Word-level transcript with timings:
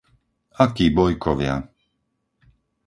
Akí 0.65 0.85
bojkovia! 0.95 1.55